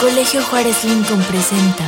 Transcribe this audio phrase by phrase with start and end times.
[0.00, 1.84] Colegio Juárez Lincoln presenta.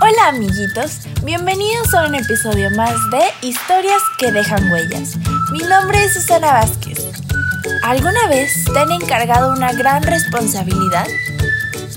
[0.00, 5.16] Hola amiguitos, bienvenidos a un episodio más de Historias que dejan huellas.
[5.52, 6.81] Mi nombre es Susana Vázquez.
[7.82, 11.06] ¿Alguna vez te han encargado una gran responsabilidad?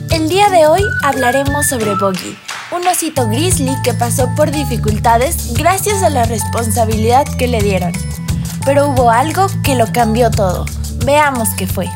[0.10, 2.36] El día de hoy hablaremos sobre Boggy,
[2.72, 7.92] un osito grizzly que pasó por dificultades gracias a la responsabilidad que le dieron.
[8.66, 10.66] Pero hubo algo que lo cambió todo.
[11.06, 11.88] Veamos qué fue.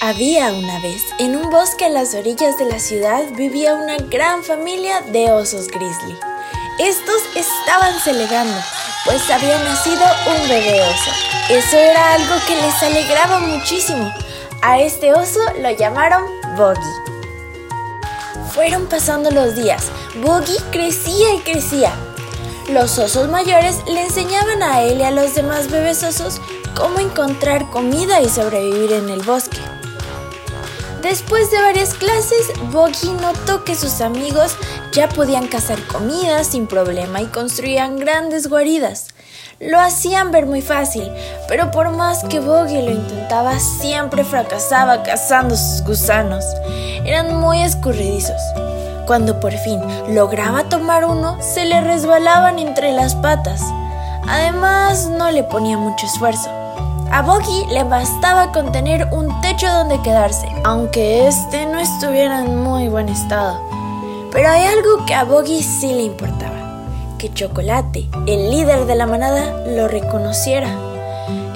[0.00, 4.44] Había una vez, en un bosque a las orillas de la ciudad, vivía una gran
[4.44, 6.16] familia de osos grizzly.
[6.78, 8.56] Estos estaban celebrando,
[9.08, 11.10] pues había nacido un bebé oso.
[11.48, 14.12] Eso era algo que les alegraba muchísimo.
[14.60, 16.24] A este oso lo llamaron
[16.58, 16.78] Boggy.
[18.52, 19.86] Fueron pasando los días.
[20.22, 21.94] Boggy crecía y crecía.
[22.68, 26.42] Los osos mayores le enseñaban a él y a los demás bebés osos
[26.76, 29.56] cómo encontrar comida y sobrevivir en el bosque.
[31.08, 34.54] Después de varias clases, Boggy notó que sus amigos
[34.92, 39.06] ya podían cazar comida sin problema y construían grandes guaridas.
[39.58, 41.10] Lo hacían ver muy fácil,
[41.48, 46.44] pero por más que Boggy lo intentaba, siempre fracasaba cazando sus gusanos.
[47.06, 48.42] Eran muy escurridizos.
[49.06, 49.80] Cuando por fin
[50.14, 53.62] lograba tomar uno, se le resbalaban entre las patas.
[54.28, 56.57] Además, no le ponía mucho esfuerzo.
[57.10, 62.62] A Boggy le bastaba con tener un techo donde quedarse, aunque este no estuviera en
[62.62, 63.60] muy buen estado.
[64.30, 66.84] Pero hay algo que a Boggy sí le importaba,
[67.16, 70.68] que Chocolate, el líder de la manada, lo reconociera.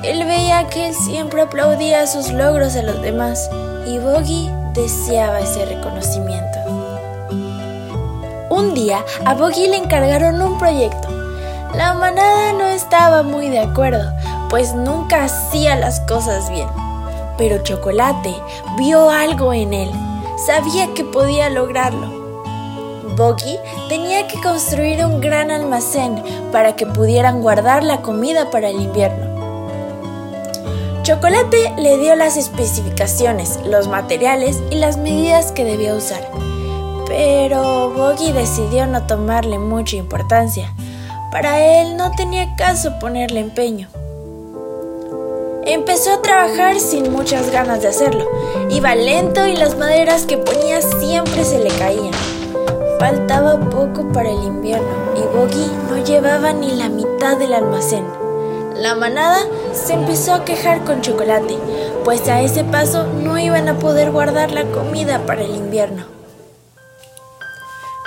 [0.02, 3.50] Él veía que él siempre aplaudía sus logros a los demás
[3.86, 6.58] y Boggy deseaba ese reconocimiento.
[8.48, 11.08] Un día a Boggy le encargaron un proyecto.
[11.74, 14.12] La manada no estaba muy de acuerdo,
[14.52, 16.68] pues nunca hacía las cosas bien.
[17.38, 18.34] Pero Chocolate
[18.76, 19.90] vio algo en él,
[20.46, 22.06] sabía que podía lograrlo.
[23.16, 23.56] Boggy
[23.88, 29.24] tenía que construir un gran almacén para que pudieran guardar la comida para el invierno.
[31.02, 36.30] Chocolate le dio las especificaciones, los materiales y las medidas que debía usar.
[37.06, 40.74] Pero Boggy decidió no tomarle mucha importancia.
[41.30, 43.88] Para él no tenía caso ponerle empeño.
[45.72, 48.28] Empezó a trabajar sin muchas ganas de hacerlo.
[48.68, 52.12] Iba lento y las maderas que ponía siempre se le caían.
[52.98, 58.04] Faltaba poco para el invierno y Boggy no llevaba ni la mitad del almacén.
[58.76, 59.38] La manada
[59.72, 61.56] se empezó a quejar con chocolate,
[62.04, 66.04] pues a ese paso no iban a poder guardar la comida para el invierno.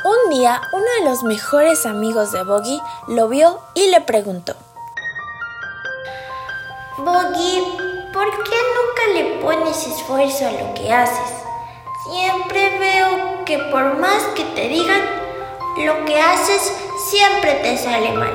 [0.06, 4.54] Un día, uno de los mejores amigos de Boggy lo vio y le preguntó.
[6.98, 7.62] Boggy,
[8.14, 11.34] ¿por qué nunca le pones esfuerzo a lo que haces?
[12.10, 15.02] Siempre veo que por más que te digan,
[15.78, 16.72] lo que haces
[17.10, 18.32] siempre te sale mal.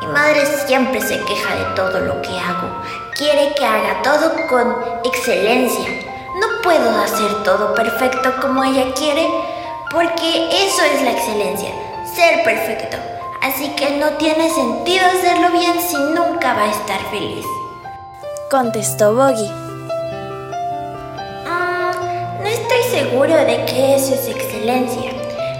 [0.00, 2.82] Mi madre siempre se queja de todo lo que hago.
[3.14, 4.74] Quiere que haga todo con
[5.04, 5.90] excelencia.
[6.40, 9.28] No puedo hacer todo perfecto como ella quiere,
[9.90, 11.68] porque eso es la excelencia,
[12.14, 12.96] ser perfecto.
[13.82, 17.44] Que no tiene sentido hacerlo bien si nunca va a estar feliz.
[18.48, 19.50] Contestó Boggy.
[21.48, 25.10] Mm, no estoy seguro de que eso es excelencia,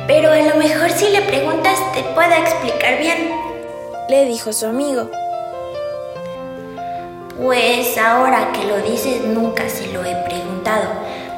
[0.07, 3.33] pero a lo mejor si le preguntas te pueda explicar bien.
[4.09, 5.11] Le dijo su amigo.
[7.43, 10.91] Pues ahora que lo dices nunca se lo he preguntado,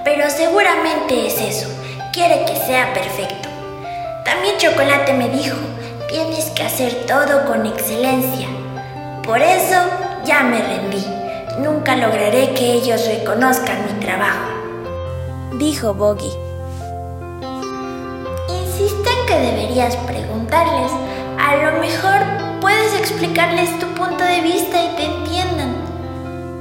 [0.05, 1.67] pero seguramente es eso.
[2.13, 3.49] Quiere que sea perfecto.
[4.27, 5.57] También Chocolate me dijo,
[6.15, 8.47] tienes que hacer todo con excelencia.
[9.25, 9.75] Por eso
[10.25, 11.05] ya me rendí.
[11.59, 14.47] Nunca lograré que ellos reconozcan mi trabajo.
[15.59, 16.31] Dijo Boggy.
[18.49, 20.93] Insisten que deberías preguntarles.
[21.37, 22.21] A lo mejor
[22.61, 25.75] puedes explicarles tu punto de vista y te entiendan.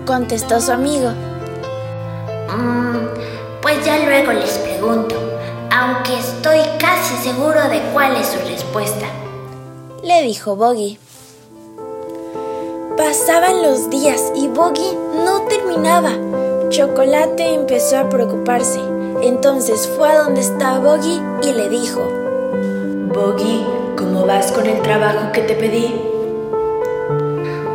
[0.07, 1.11] Contestó su amigo.
[2.49, 3.05] Mm,
[3.61, 5.15] pues ya luego les pregunto,
[5.69, 9.05] aunque estoy casi seguro de cuál es su respuesta.
[10.03, 10.99] Le dijo Boggy.
[12.97, 16.11] Pasaban los días y Boggy no terminaba.
[16.67, 18.81] Chocolate empezó a preocuparse.
[19.21, 22.01] Entonces fue a donde estaba Boggy y le dijo:
[23.15, 23.65] Boggy,
[23.97, 25.95] ¿cómo vas con el trabajo que te pedí?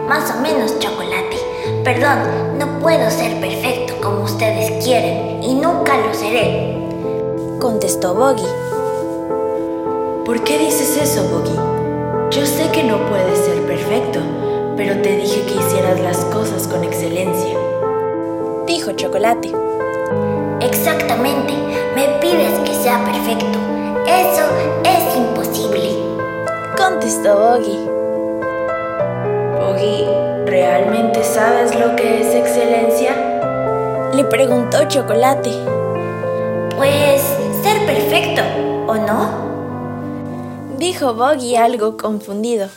[0.06, 1.38] Más o menos, Chocolate.
[1.82, 6.76] Perdón, no puedo ser perfecto como ustedes quieren y nunca lo seré.
[7.58, 8.44] Contestó Boggy.
[10.26, 11.77] ¿Por qué dices eso, Boggy?
[12.30, 14.20] Yo sé que no puedes ser perfecto,
[14.76, 17.56] pero te dije que hicieras las cosas con excelencia.
[18.66, 19.50] Dijo Chocolate.
[20.60, 21.54] Exactamente,
[21.96, 23.58] me pides que sea perfecto.
[24.06, 24.44] Eso
[24.84, 25.90] es imposible.
[26.76, 27.78] Contestó Boggy.
[29.58, 30.04] Boggy,
[30.44, 34.10] ¿realmente sabes lo que es excelencia?
[34.12, 35.50] Le preguntó Chocolate.
[36.76, 37.17] Pues
[40.78, 42.68] Dijo Boggy algo confundido.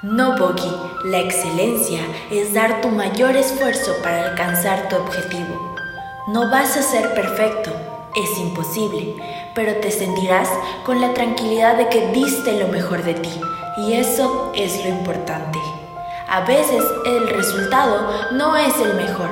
[0.00, 0.72] No, Boggy,
[1.04, 2.00] la excelencia
[2.30, 5.76] es dar tu mayor esfuerzo para alcanzar tu objetivo.
[6.28, 7.70] No vas a ser perfecto,
[8.16, 9.16] es imposible,
[9.54, 10.48] pero te sentirás
[10.86, 13.40] con la tranquilidad de que diste lo mejor de ti,
[13.76, 15.58] y eso es lo importante.
[16.26, 19.28] A veces el resultado no es el mejor,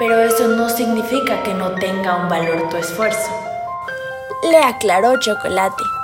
[0.00, 3.30] pero eso no significa que no tenga un valor tu esfuerzo.
[4.50, 5.95] Le aclaró Chocolate.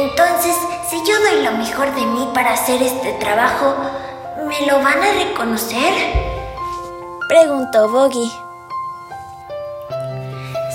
[0.00, 0.54] Entonces,
[0.88, 3.74] si yo doy lo mejor de mí para hacer este trabajo,
[4.46, 5.92] ¿me lo van a reconocer?
[7.28, 8.30] Preguntó Boggy.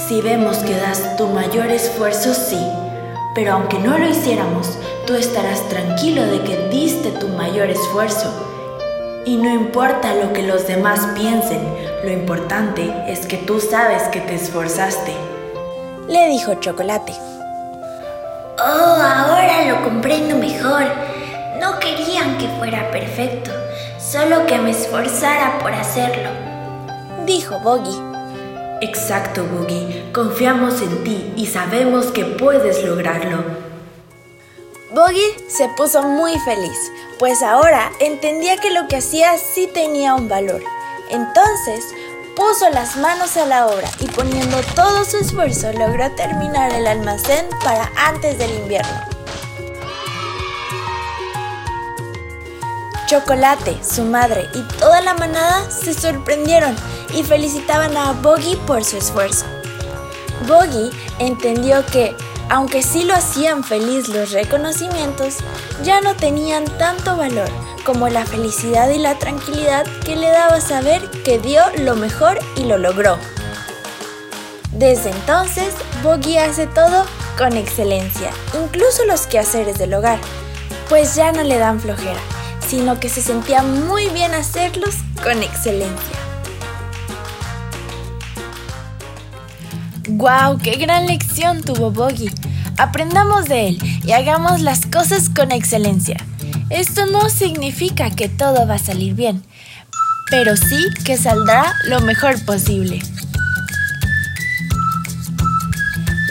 [0.09, 2.59] Si vemos que das tu mayor esfuerzo, sí,
[3.33, 4.77] pero aunque no lo hiciéramos,
[5.07, 8.29] tú estarás tranquilo de que diste tu mayor esfuerzo.
[9.25, 11.65] Y no importa lo que los demás piensen,
[12.03, 15.13] lo importante es que tú sabes que te esforzaste.
[16.09, 17.13] Le dijo Chocolate.
[18.65, 20.85] Oh, ahora lo comprendo mejor.
[21.59, 23.51] No querían que fuera perfecto,
[23.99, 26.29] solo que me esforzara por hacerlo.
[27.25, 27.99] Dijo Boggy.
[28.79, 30.05] Exacto, Boogie.
[30.13, 33.43] Confiamos en ti y sabemos que puedes lograrlo.
[34.93, 40.29] Boggy se puso muy feliz, pues ahora entendía que lo que hacía sí tenía un
[40.29, 40.61] valor.
[41.09, 41.93] Entonces,
[42.35, 47.47] puso las manos a la obra y poniendo todo su esfuerzo logró terminar el almacén
[47.63, 49.01] para antes del invierno.
[53.07, 56.75] Chocolate, su madre y toda la manada se sorprendieron
[57.13, 59.45] y felicitaban a Boggy por su esfuerzo.
[60.47, 60.89] Boggy
[61.19, 62.15] entendió que,
[62.49, 65.37] aunque sí lo hacían feliz los reconocimientos,
[65.83, 67.49] ya no tenían tanto valor
[67.85, 72.63] como la felicidad y la tranquilidad que le daba saber que dio lo mejor y
[72.63, 73.17] lo logró.
[74.71, 77.05] Desde entonces, Boggy hace todo
[77.37, 80.19] con excelencia, incluso los quehaceres del hogar,
[80.89, 82.19] pues ya no le dan flojera,
[82.67, 86.17] sino que se sentía muy bien hacerlos con excelencia.
[90.07, 90.57] ¡Guau!
[90.57, 92.29] ¡Qué gran lección tuvo Boggy!
[92.77, 96.17] Aprendamos de él y hagamos las cosas con excelencia.
[96.73, 99.43] Esto no significa que todo va a salir bien,
[100.31, 102.99] pero sí que saldrá lo mejor posible.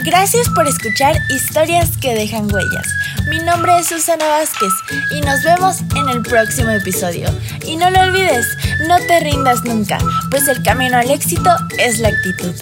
[0.03, 2.87] Gracias por escuchar historias que dejan huellas.
[3.29, 4.73] Mi nombre es Susana Vázquez
[5.11, 7.29] y nos vemos en el próximo episodio.
[7.65, 8.45] Y no lo olvides,
[8.89, 9.97] no te rindas nunca,
[10.29, 12.53] pues el camino al éxito es la actitud.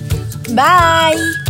[0.51, 1.40] Bye.